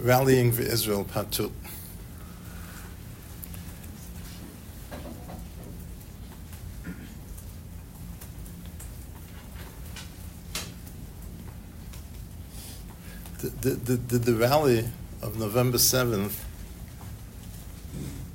[0.00, 1.52] Rallying for Israel, Part 2.
[13.62, 14.88] Did, the rally
[15.22, 16.44] of November 7th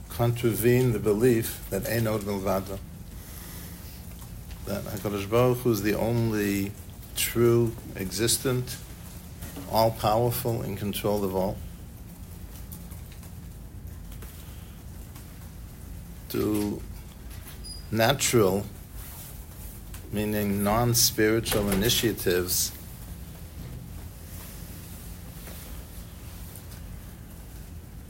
[0.10, 2.80] contravene the belief that Einod Milvado,
[4.66, 6.72] that HaKadosh Baruch Hu is the only
[7.16, 8.78] true, existent,
[9.76, 11.57] all powerful, and control of all?
[16.29, 16.82] To
[17.92, 18.65] natural,
[20.14, 22.71] meaning non spiritual initiatives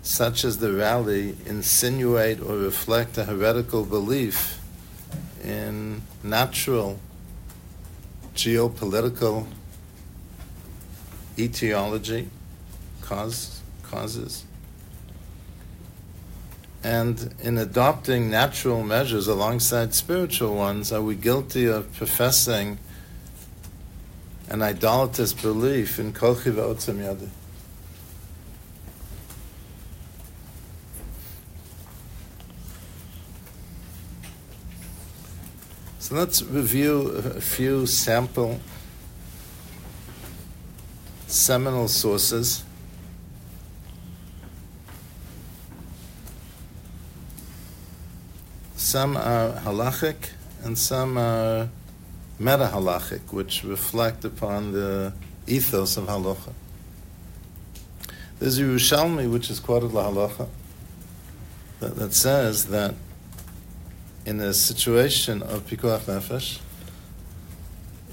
[0.03, 4.59] such as the rally, insinuate or reflect a heretical belief
[5.43, 6.99] in natural
[8.35, 9.47] geopolitical
[11.37, 12.29] etiology,
[13.01, 14.45] cause, causes.
[16.83, 22.77] And in adopting natural measures alongside spiritual ones, are we guilty of professing
[24.49, 27.29] an idolatrous belief in Kol Otzem Yadi?
[35.97, 38.59] So let's review a few sample
[41.35, 42.63] seminal sources.
[48.77, 50.31] Some are halachic
[50.63, 51.67] and some are
[52.39, 55.13] meta halachic, which reflect upon the
[55.45, 56.53] ethos of halacha.
[58.39, 60.47] There's Yerushalmi, which is quoted la halacha,
[61.81, 62.95] that, that says that
[64.25, 66.59] in a situation of pikuach nefesh,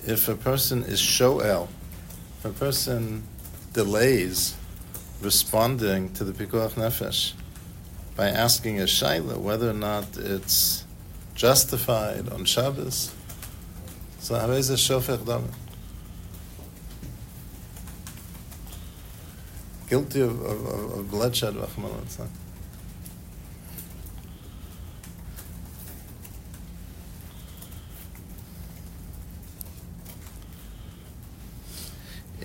[0.05, 1.69] if a person is shoel,
[2.43, 3.23] if a person
[3.73, 4.57] delays
[5.21, 7.35] responding to the pikuach nefesh
[8.17, 10.85] by asking a shaila whether or not it's
[11.37, 13.15] justified on Shabbos,
[14.19, 15.49] so harei a shofech dam.
[19.89, 22.42] Guilty of, of, of bloodshed, Ramban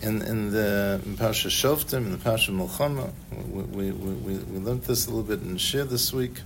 [0.07, 3.12] in in the in Pasha Shoftim, in the Pasha Milchama,
[3.51, 6.41] we, we, we, we learned this a little bit in Shir this week.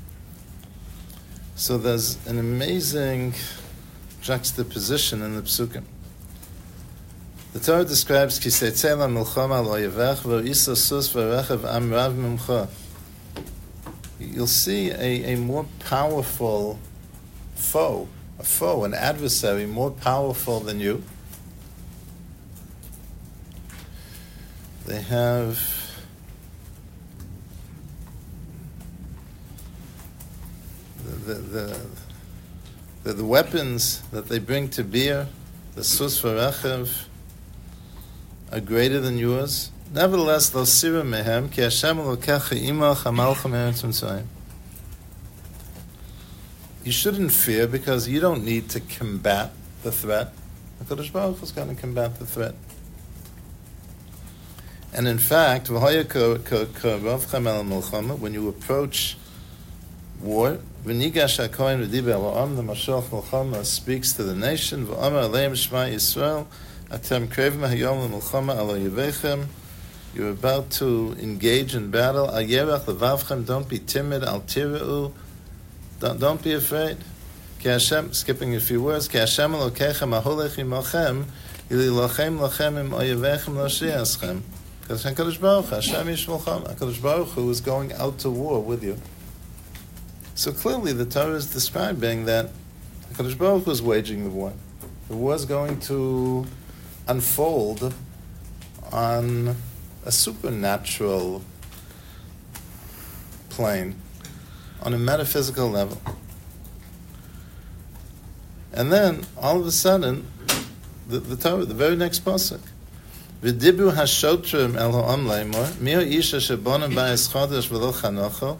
[1.55, 3.35] So there's an amazing
[4.22, 5.83] juxtaposition in the Psukim.
[7.53, 12.67] The Torah describes Kisetzela Milchama lo yevech v'isa sus v'rechev am rav mimcha.
[14.19, 16.79] You'll see a, a more powerful
[17.55, 18.07] foe,
[18.39, 21.03] a foe, an adversary more powerful than you
[24.91, 25.57] they have
[31.06, 31.79] the, the,
[33.03, 35.28] the, the, weapons that they bring to bear,
[35.75, 37.06] the sus v'rechev,
[38.52, 39.72] are greater than yours.
[39.94, 44.25] Nevertheless, sira mehem, ki Hashem elokecha imach hamalchem eretz.
[46.84, 49.52] You shouldn't fear because you don't need to combat
[49.84, 50.34] the threat.
[50.84, 52.56] HaKadosh Baruch is going to combat the threat.
[54.94, 55.81] And in fact, when
[58.34, 59.18] you approach
[60.19, 61.53] war, the Mashiach
[63.03, 64.88] Milchama speaks to the nation,
[70.13, 72.29] you're about to engage in battle.
[73.46, 74.23] Don't be timid.
[74.23, 75.13] Don't,
[76.19, 76.97] don't be afraid.
[78.12, 79.08] skipping a few words.
[79.08, 79.53] Hashem
[84.91, 88.97] because HaKadosh Baruch Hashem HaKadosh Baruch Hu is going out to war with you.
[90.35, 92.50] So clearly the Torah is describing that
[93.13, 94.52] HaKadosh Baruch Hu is waging the war.
[95.07, 96.46] The war is going to
[97.07, 97.94] unfold
[98.91, 99.56] on
[100.06, 101.41] a supernatural
[103.47, 103.96] plane,
[104.82, 106.02] on a metaphysical level.
[108.73, 110.28] And then, all of a sudden,
[111.08, 112.59] the, the Torah, the very next pasuk,
[113.41, 118.59] V'dibu hashotrim el ha'am leimor, mio isha shebonim ba'es chodesh v'lo chanocho,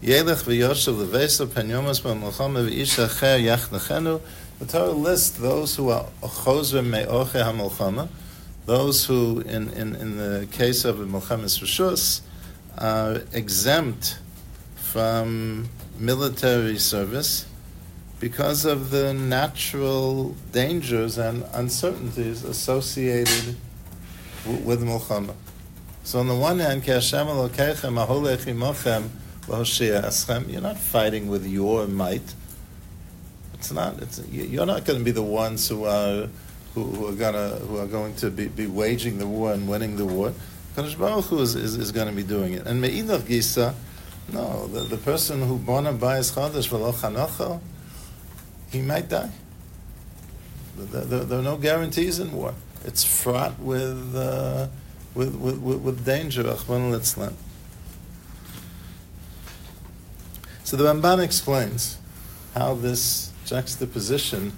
[0.00, 4.20] yelech v'yoshev levesa penyomas ba'melchama v'isha cher yachnechenu.
[4.60, 8.08] The Torah lists those who are chozrim me'oche ha'melchama,
[8.66, 12.20] those who, in, in, in the case of Melchamis Rishus,
[12.78, 14.20] are exempt
[14.76, 15.68] from
[15.98, 17.46] military service
[18.20, 23.56] because of the natural dangers and uncertainties associated
[24.46, 25.34] with Milchama.
[26.04, 27.26] So on the one hand, eschem,
[30.52, 32.34] you're not fighting with your might.
[33.54, 34.00] It's not.
[34.00, 36.28] It's, you're not going to be the ones who are
[36.74, 39.96] who, who are gonna who are going to be, be waging the war and winning
[39.96, 40.32] the war.
[40.76, 42.66] Kadosh Baruch Hu is, is, is going to be doing it.
[42.66, 43.74] And me'idach gisa,
[44.32, 47.60] no, the, the person who born a bayis chadash v'lo chanocho,
[48.70, 49.30] he might die.
[50.78, 52.54] There, there, there, are no guarantees in war.
[52.84, 54.68] It's fraught with uh,
[55.14, 56.42] with, with, with, danger.
[60.64, 61.98] So the Ramban explains
[62.54, 64.52] how this juxtaposition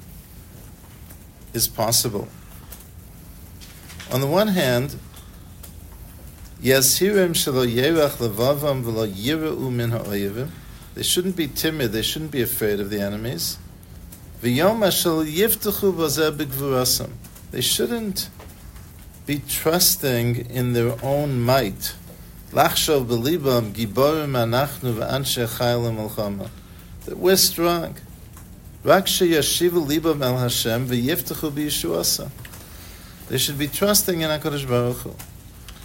[1.52, 2.28] is possible.
[4.12, 4.96] On the one hand.
[10.94, 11.92] They shouldn't be timid.
[11.92, 13.58] They shouldn't be afraid of the enemies.
[17.52, 18.28] They shouldn't
[19.26, 21.94] be trusting in their own might.
[22.52, 22.76] That
[27.14, 27.94] we're strong.
[28.84, 29.02] They
[33.38, 35.14] should be trusting in HaKadosh Baruch Hu.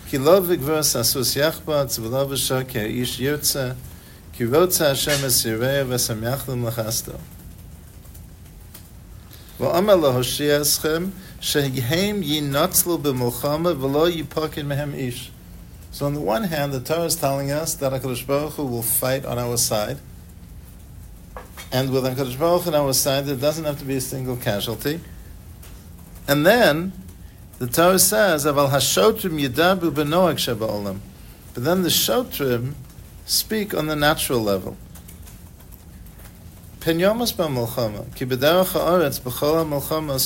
[0.10, 1.36] Ki lo asus
[2.00, 3.76] v'lo v'shar ki yirtze
[4.34, 7.20] ki Hashem es yireya v'samyachlim l'chasto.
[9.60, 11.74] Lahoshia eschem So on
[16.14, 19.38] the one hand, the Torah is telling us that HaKadosh Baruch Hu will fight on
[19.38, 20.00] our side,
[21.72, 24.36] and with HaKadosh Baruch Hu on our side, there doesn't have to be a single
[24.36, 25.00] casualty.
[26.28, 26.92] And then,
[27.60, 31.00] the Torah says, "Aval hashotrim yidabu b'noach sheba'olam."
[31.54, 32.74] But then the shotrim
[33.26, 34.76] speak on the natural level.
[36.88, 37.20] Ki ha'aretz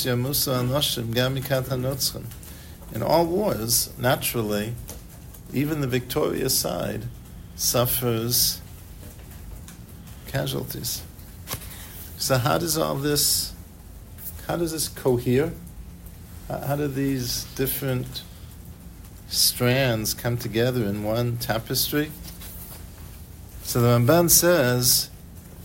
[0.06, 2.24] yamusa anoshim gam mikat.
[2.94, 4.76] In all wars, naturally,
[5.52, 7.06] even the victorious side
[7.56, 8.62] suffers
[10.28, 11.02] casualties.
[12.18, 13.54] So how does all this,
[14.46, 15.54] how does this cohere?
[16.48, 18.22] How do these different
[19.30, 22.12] strands come together in one tapestry?
[23.64, 25.11] So the Ramban says,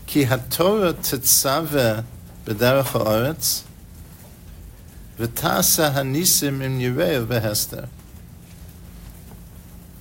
[0.06, 2.04] Ki haTorah tetzave
[2.44, 3.62] b'derech ha'aretz,
[5.18, 7.88] v'tasa hanisim im yirei behester.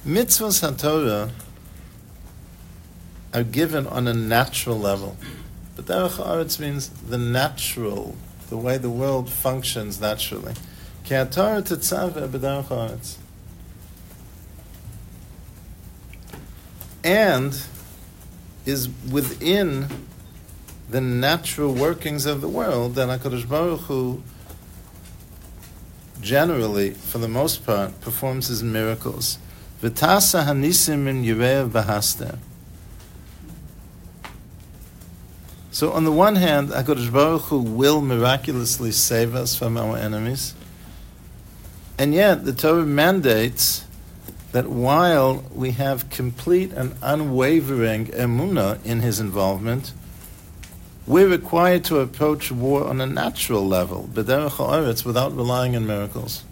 [0.05, 1.31] Mitzvahs haTorah
[3.33, 5.17] are given on a natural level.
[5.75, 8.15] But derech ha'aretz means the natural,
[8.49, 10.53] the way the world functions naturally.
[17.03, 17.61] And
[18.65, 19.88] is within
[20.89, 24.21] the natural workings of the world that HaKadosh Baruch Hu
[26.21, 29.38] generally, for the most part, performs his miracles.
[29.81, 32.38] V'tasa hanisim in Yirev Bahasta.
[35.71, 40.53] So on the one hand, HaKadosh Baruch Hu will miraculously save us from our enemies.
[41.97, 43.84] And yet, the Torah mandates
[44.55, 49.91] that while we have complete and unwavering emuna in his involvement,
[51.05, 56.45] we're required to approach war on a natural level, without relying on miracles.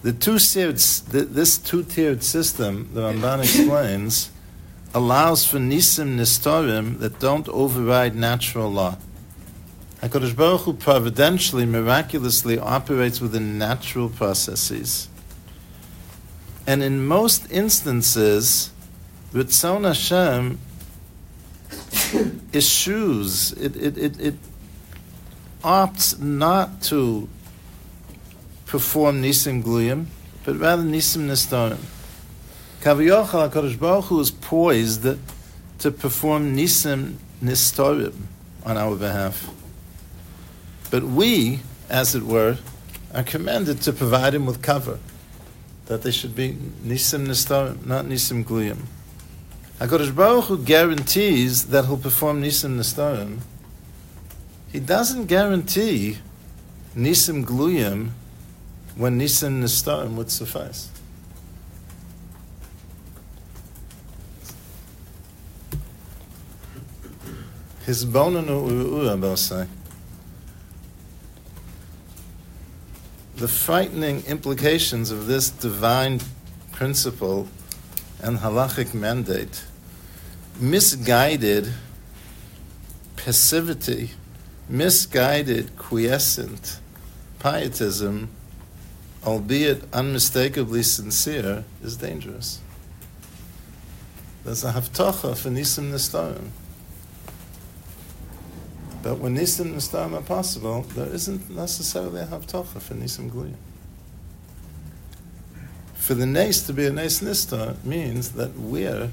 [0.00, 4.30] The two tiered, this two-tiered system, the Ramban explains,
[4.94, 8.96] allows for nisim nistorim that don't override natural law.
[10.00, 15.10] HaKadosh Baruch Hu providentially, miraculously operates within natural processes.
[16.66, 18.70] And in most instances,
[19.32, 20.58] Ritzon Hashem
[22.52, 24.34] eschews, it, it, it, it
[25.62, 27.28] opts not to
[28.66, 30.06] perform Nisim Gluyim,
[30.44, 31.78] but rather Nisim Nistarim.
[32.80, 35.06] Kaviyachal HaKadosh Baruch Hu is poised
[35.78, 38.14] to perform Nisim Nistarim
[38.64, 39.48] on our behalf.
[40.90, 42.58] But we, as it were,
[43.14, 44.98] are commanded to provide him with cover,
[45.86, 46.52] that they should be
[46.84, 48.78] nisim nistarim, not nisim gluyim.
[49.78, 53.38] HaKadosh Baruch Hu guarantees that he'll perform nisim nistarim.
[54.72, 56.18] He doesn't guarantee
[56.96, 58.10] nisim gluyim
[58.96, 60.90] when nisim nistarim would suffice.
[67.84, 69.68] His bonanu u'u'ah, say.
[73.36, 76.20] The frightening implications of this divine
[76.72, 77.48] principle
[78.22, 79.64] and halachic mandate,
[80.58, 81.72] misguided
[83.16, 84.10] passivity,
[84.68, 86.78] misguided quiescent
[87.38, 88.28] pietism
[89.26, 92.60] albeit unmistakably sincere, is dangerous.
[94.44, 96.50] There's a haftacha for nisim nistarim.
[99.06, 103.54] But when nisim nistarim are possible, there isn't necessarily a haftacha for nisim gluyim.
[105.94, 109.12] For the nes to be a nes nistar means that we're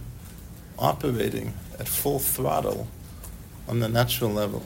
[0.80, 2.88] operating at full throttle
[3.68, 4.64] on the natural level.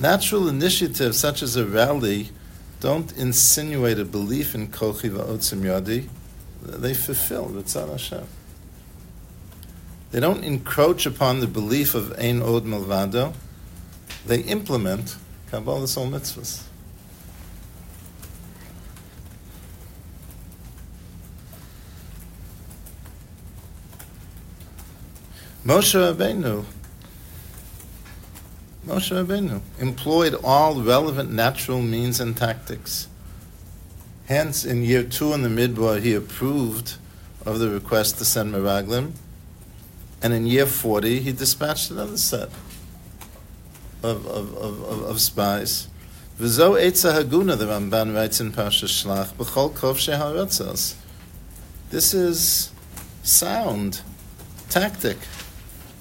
[0.00, 2.30] Natural initiatives such as a rally
[2.80, 6.08] don't insinuate a belief in Kochi Va'otzim Yadi.
[6.62, 8.26] They fulfill Ritzon Hashem.
[10.12, 13.32] They don't encroach upon the belief of Ein Od Malvado.
[14.26, 15.16] They implement
[15.50, 16.64] Kabbalah Sol Mitzvahs.
[25.64, 26.64] Moshe Rabbeinu
[28.86, 33.08] Moshe Rabbeinu employed all relevant natural means and tactics.
[34.26, 36.96] Hence, in year two in the Midbar, he approved
[37.46, 39.12] of the request to send Meraglim,
[40.22, 42.48] and in year 40, he dispatched another set
[44.02, 45.88] of, of, of, of spies.
[46.38, 50.94] V'zo etza haguna, the Ramban writes in Parsha Shlach, b'chol kov sheharetzos.
[51.90, 52.70] This is
[53.24, 54.00] sound
[54.70, 55.18] tactic.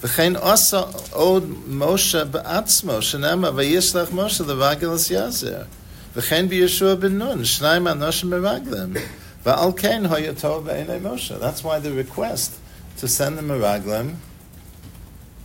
[0.01, 0.85] V'chein osa
[1.15, 5.65] od Moshe b'atzmo, shenema v'yishlach Moshe the l'vagelas yazer.
[6.13, 9.03] V'chein b'Yeshua ben Nun, shnayim anoshim meraglim.
[9.43, 11.39] V'al kein hoyatov v'enei Moshe.
[11.39, 12.61] That's why the request
[12.99, 14.14] to send the מרגלם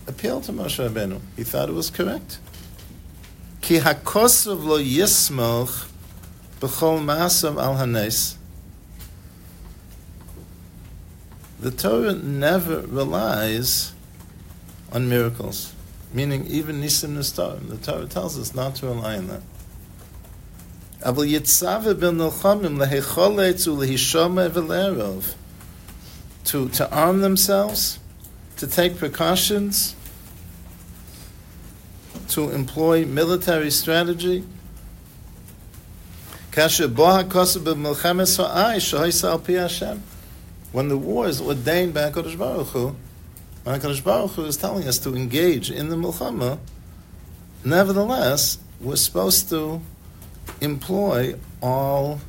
[0.08, 1.20] appealed to Moshe Rabbeinu.
[1.38, 2.40] He thought it was correct.
[3.62, 5.86] כי הכוסף לא יסמוך
[6.62, 8.36] בכל מעשיו על הנס.
[11.62, 13.94] The Torah never relies
[14.92, 15.74] on miracles,
[16.12, 17.70] meaning even Nisim Nistarim.
[17.70, 19.42] The Torah tells us not to rely on that.
[21.06, 25.34] אבל יצווה בנלחמים להיכולת ולהישומע ולערוב.
[26.47, 27.99] to, to arm themselves,
[28.57, 29.95] to take precautions,
[32.29, 34.45] to employ military strategy.
[40.73, 42.97] When the war is ordained by HaKadosh Baruch Hu,
[43.65, 46.59] when HaKadosh Baruch Hu is telling us to engage in the milchama,
[47.65, 49.81] nevertheless, we're supposed to
[50.61, 52.21] employ all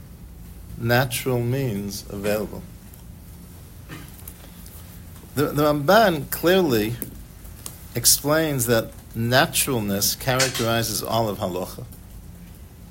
[0.78, 2.62] natural means available.
[5.38, 6.96] The, the Ramban clearly
[7.94, 11.86] explains that naturalness characterizes all of halacha.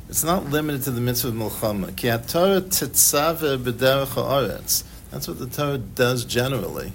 [0.08, 1.96] It's not limited to the mitzvah of milchama.
[1.96, 4.84] Ki Torah tetzave b'derech ha'aretz.
[5.10, 6.92] That's what the Torah does generally.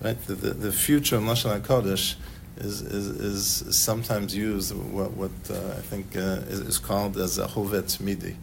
[0.00, 0.18] Right?
[0.22, 2.14] The, the, the future of Lashon HaKodesh
[2.56, 7.36] is, is, is sometimes used what, what uh, I think uh, is, is, called as
[7.36, 8.36] a hovet midi.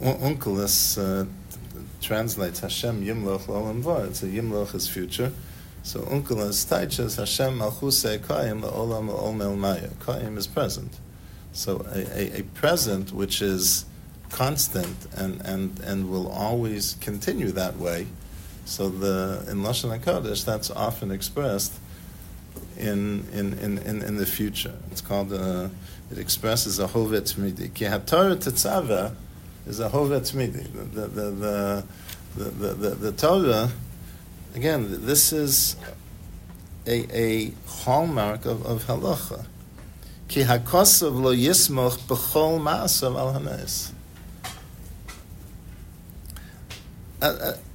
[0.00, 1.26] Onkelos uh,
[2.00, 4.04] translates Hashem Yimloch L'olam Var.
[4.04, 5.32] A Yimloch is future.
[5.82, 9.88] So Onkelos teaches Hashem Malchuse Koyim L'olam L'omel Maya.
[10.00, 10.98] Koyim is present.
[11.52, 13.84] So a, a, a present which is
[14.30, 18.06] constant and, and, and will always continue that way
[18.70, 21.74] so the in lashon hakodesh that's often expressed
[22.76, 24.74] in in, in, in, in the future.
[24.92, 25.68] It's called uh,
[26.10, 27.68] it expresses a hovet midi.
[27.68, 29.14] Ki haTorah tetzava
[29.66, 30.60] is a hovet midi.
[30.60, 31.84] The the the
[32.36, 33.70] the, the, the, Torah
[34.54, 35.04] again.
[35.04, 35.76] This is
[36.86, 39.46] a, a hallmark of, of halacha.
[40.28, 43.92] Ki hakosav lo yismoch b'chol ma'asav al hanes.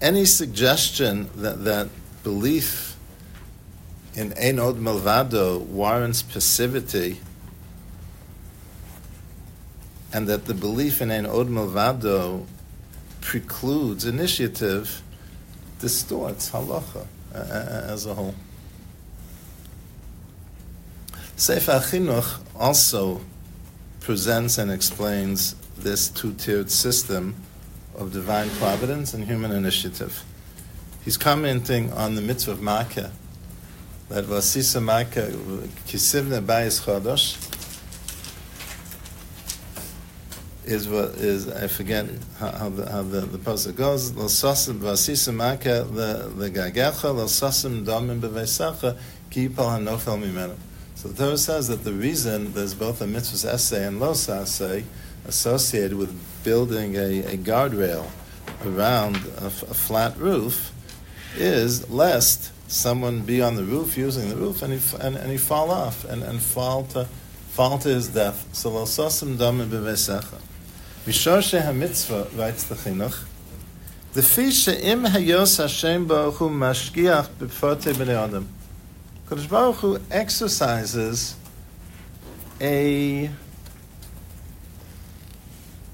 [0.01, 1.89] Any suggestion that, that
[2.23, 2.97] belief
[4.15, 7.19] in Ein Od Malvado warrants passivity
[10.15, 12.45] and that the belief in Ein Od Malvado
[13.19, 15.01] precludes initiative
[15.81, 18.33] distorts halacha uh, uh as a whole.
[21.35, 23.19] Sefer Chinuch also
[23.99, 27.35] presents and explains this two-tiered system
[27.97, 30.23] of divine providence and human initiative.
[31.03, 33.11] He's commenting on the mitzvah of Makkah,
[34.07, 35.27] that Vasisa Makkah,
[35.87, 37.51] Kisivne Bayis Chodosh,
[40.65, 42.07] is what is I forget
[42.39, 44.13] how, the how the, the pasuk goes.
[44.15, 48.97] L'sasim v'asisa maka l'gagecha l'sasim domim b'veisacha
[49.29, 50.55] ki yipal hanofel mimenu.
[50.95, 54.85] So the Torah says that the reason there's both a mitzvah essay and los essay
[55.25, 58.07] associated with building a, a guardrail
[58.65, 60.71] around a, flat roof
[61.35, 65.37] is lest someone be on the roof using the roof and he and, and he
[65.37, 67.05] fall off and, and fall to
[67.49, 68.47] fall to his death.
[68.53, 70.41] So lo sosim dame bevesecha.
[71.05, 73.25] Mishor mitzvah writes the chinuch.
[74.13, 78.49] The fish im hayos Hashem Baruch Hu mashgiach b'fote b'nei adam.
[79.27, 81.35] Kodesh Baruch Hu exercises
[82.59, 83.29] a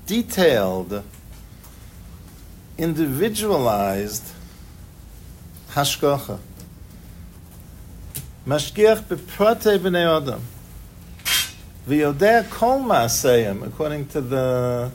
[0.06, 1.04] detailed,
[2.78, 4.32] individualized
[5.72, 6.40] hashgacha.
[8.48, 10.42] Mashgiach b'prate b'nei adam.
[11.88, 14.92] V'yodea kol ma'aseyim, according to the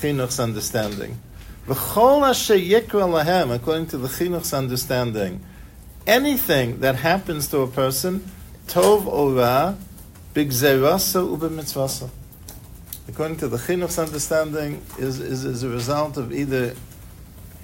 [0.00, 1.18] chinuch's understanding.
[1.66, 5.44] V'chol asher yikra lahem, according to the chinuch's understanding.
[6.06, 8.30] Anything that happens to a person,
[8.66, 9.74] tov or ra,
[10.34, 12.08] b'gzerasa u'b'mitzvasa.
[13.08, 16.74] According to the chinuch's understanding, is, is, is a result of either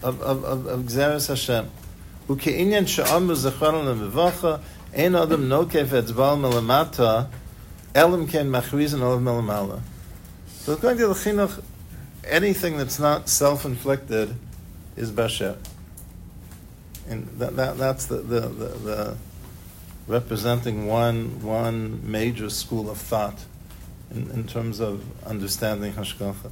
[0.03, 1.71] of, of, of, of Gzeres Hashem.
[2.29, 4.61] U'ke'inyan she'amu zechron le'mevacha,
[4.95, 7.29] ein adam nokef etzbal melamata,
[7.95, 9.81] elam ken machrizan olav melamala.
[10.49, 11.63] So according to the chinuch,
[12.25, 14.35] anything that's not self-inflicted
[14.97, 15.57] is basher.
[17.09, 19.17] And that, that, that's the, the, the, the
[20.07, 23.45] representing one, one major school of thought
[24.11, 26.51] in, in terms of understanding Hashgacha.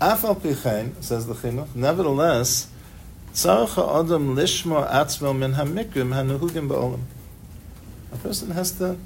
[0.00, 2.68] Afal pichein, says the chinuch, nevertheless,
[3.34, 7.02] tzarech adam lishmo atzmo min hamikrim hanuhugim ba'olam.
[8.12, 8.96] A person has to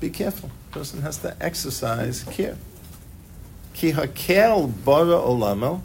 [0.00, 0.50] be careful.
[0.70, 2.56] Person has to exercise care.
[3.72, 5.80] Ki hakel bara olamo,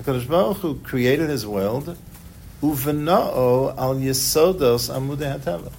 [0.00, 1.96] HaKadosh Baruch Hu created his world,
[2.62, 5.72] uvena'o al yesodos amudei hatava.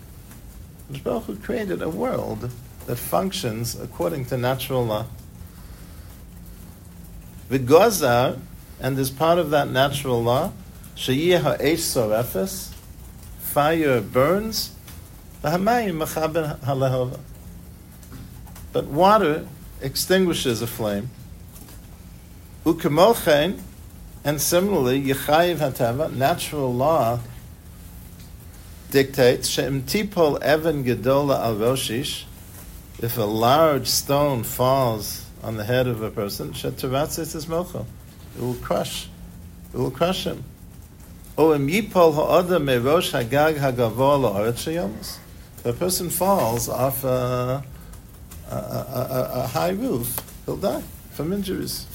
[0.92, 2.50] HaKadosh Baruch Hu created a world
[2.86, 5.06] that functions according to natural law.
[7.50, 8.40] V'gozar,
[8.80, 10.52] and as part of that natural law,
[10.96, 12.74] sheyeh ha'esh sorefes,
[13.40, 14.72] fire burns,
[15.44, 17.20] v'hamayim mechaber halehova.
[18.78, 19.48] But water
[19.82, 21.10] extinguishes a flame.
[22.64, 23.60] Ukemochen,
[24.24, 27.20] and similarly, Yechayiv Hatava, natural law,
[28.92, 32.26] dictates Shem Tipol Evan Gedola Al Roshish,
[33.00, 37.88] if a large stone falls on the head of a person, Shetavatzis is Mocho.
[38.36, 39.10] It will crush.
[39.74, 40.44] It will crush him.
[41.36, 45.18] O im Yipol Merosh Hagag Hagavor La'oret Sheyomus.
[45.58, 47.64] If a person falls off a,
[48.52, 51.88] a, a, a high roof, he'll die from injuries.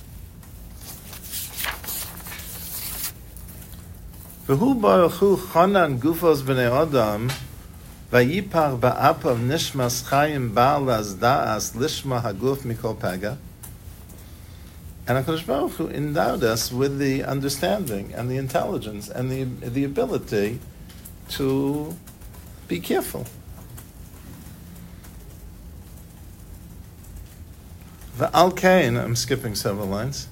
[4.46, 7.30] V'hu baruch hu chanan gufos b'nei adam
[8.10, 13.38] vayipar ba'apav nishmas chayim ba'al as da'as lishma haguf mikol paga
[15.06, 19.84] and HaKadosh Baruch Hu endowed us with the understanding and the intelligence and the, the
[19.84, 20.60] ability
[21.30, 21.96] to
[22.68, 23.26] be careful.
[28.16, 30.28] V'al kain, I'm skipping several lines.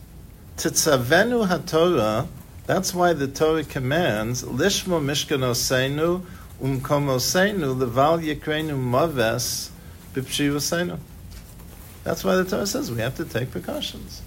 [0.56, 2.28] Titzavenu haTorah
[2.70, 6.24] that's why the Torah commands lishmo mishkanosenu
[6.62, 9.70] umkomosenu leval yikrenu maves
[10.14, 10.96] b'pshivosenu.
[12.04, 14.22] That's why the Torah says we have to take precautions.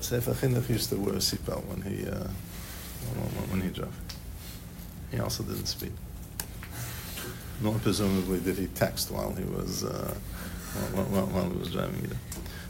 [0.00, 2.28] Sefer Chinuch used to wear a seatbelt when he uh,
[3.48, 3.96] when he drove.
[5.10, 5.92] He also didn't speak.
[7.62, 10.14] Nor presumably did he text while he was uh,
[10.72, 12.16] while, he was driving either.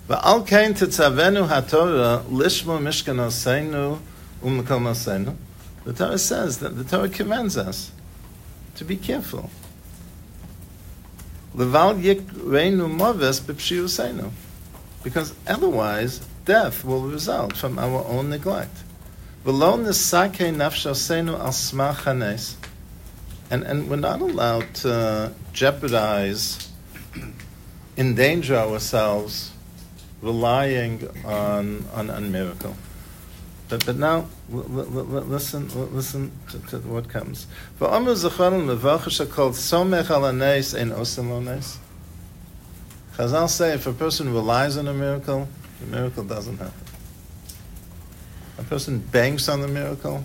[0.08, 3.98] Va'al kain tetzavenu haTorah lishmo mishkanosenu
[4.42, 5.36] u'mekomosenu.
[5.84, 7.90] The Torah says that the Torah commands us
[8.76, 9.50] to be careful.
[15.04, 18.76] Because otherwise, death will result from our own neglect.
[19.44, 19.62] And,
[23.64, 26.68] and we're not allowed to jeopardize,
[27.96, 29.52] endanger ourselves
[30.20, 32.74] relying on, on, on miracle.
[33.68, 37.46] But, but now, listen, listen to, to, what comes.
[43.16, 45.48] Chazal say if a person relies on a miracle,
[45.80, 46.84] the miracle doesn't happen.
[48.58, 50.24] A person banks on the miracle,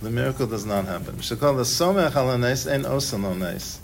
[0.00, 1.16] the miracle does not happen.
[1.16, 3.80] Shekol the somech al nes en osam nes.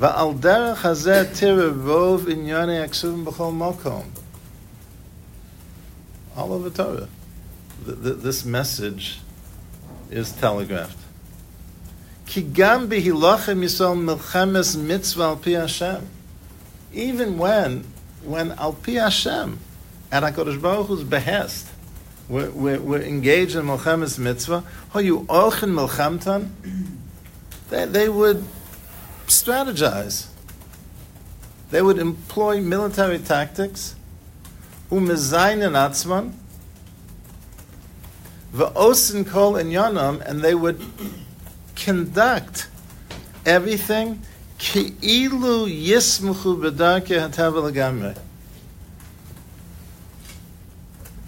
[0.00, 4.06] Va'al derech hazeh tira rov inyane aksuvim b'chol mokom
[6.36, 7.08] all over Torah.
[7.84, 9.18] This message
[10.10, 10.96] is telegraphed.
[16.92, 17.84] Even when,
[18.24, 19.58] when al pi Hashem,
[20.12, 21.68] at HaKadosh Baruch Hu's behest,
[22.28, 24.64] we're, we're, we're engaged in Milchemes Mitzvah.
[24.92, 26.50] How you Orchen Milchamtan?
[27.68, 28.44] They, they would
[29.30, 30.26] strategize.
[31.70, 33.94] They would employ military tactics.
[34.90, 36.32] Umezainen Atzman.
[38.52, 40.84] V'osin kol inyanam, and they would
[41.76, 42.68] conduct
[43.46, 44.22] everything
[44.58, 48.18] ki'ilu yismuchu hatav.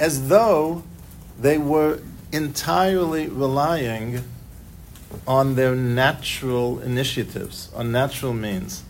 [0.01, 0.83] As though
[1.39, 2.01] they were
[2.33, 4.25] entirely relying
[5.27, 8.83] on their natural initiatives, on natural means.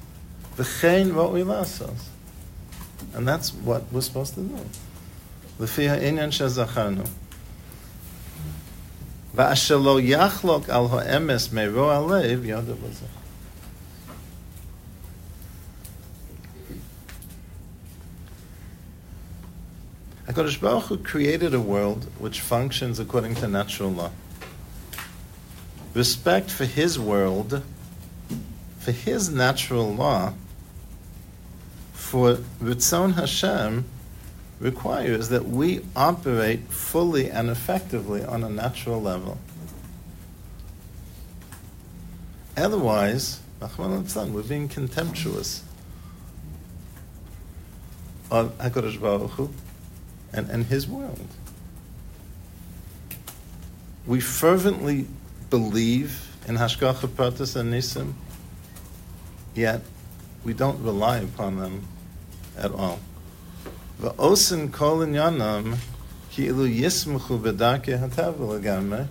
[0.57, 2.09] The chain what V'chein va'oilasos.
[3.15, 4.59] And that's what we're supposed to do.
[5.59, 7.09] L'fi ha'inyan shezacharnu.
[9.35, 12.77] Va'ashelo yachlok al ha'emes meiro alev yadav
[20.29, 24.11] HaKadosh Baruch Hu created a world which functions according to natural law.
[25.95, 27.63] Respect for his world,
[28.79, 30.35] for his natural law,
[31.93, 33.85] for Ritzon Hashem,
[34.59, 39.39] requires that we operate fully and effectively on a natural level.
[42.57, 45.65] Otherwise, we're being contemptuous
[48.31, 49.51] of HaKadosh Baruch Hu
[50.33, 51.29] and, and His world.
[54.07, 55.07] We fervently
[55.53, 58.15] believe in Hashgacha Pratis and Nisim,
[59.55, 59.83] yet
[60.45, 61.87] we don't rely upon them
[62.57, 62.99] at all.
[64.01, 65.77] V'osin kol inyanam
[66.31, 69.09] ki'ilu yismuchu b'darkei hatav l'gamre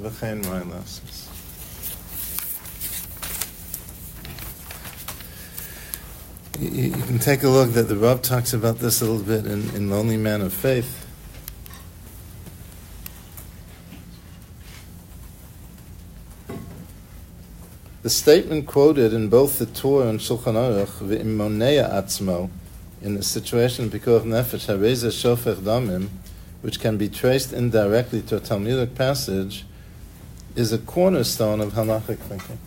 [0.00, 1.28] v'chein.
[6.58, 9.70] You can take a look that the Rav talks about this a little bit in,
[9.76, 11.01] in Lonely Man of Faith.
[18.02, 22.50] The statement quoted in both the Torah and Shulchan Aruch, "V'imoneya atzmo,"
[23.00, 26.08] in the situation Pikuach Nefesh Hareza Shofech Damim,
[26.62, 29.64] which can be traced indirectly to a Talmudic passage,
[30.56, 32.58] is a cornerstone of halachic thinking.